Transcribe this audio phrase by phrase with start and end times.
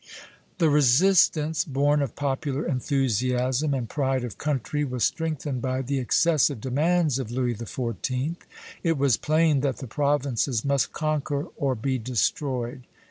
[0.57, 6.59] The resistance born of popular enthusiasm and pride of country was strengthened by the excessive
[6.59, 8.37] demands of Louis XIV.
[8.81, 12.81] It was plain that the Provinces must conquer or be destroyed.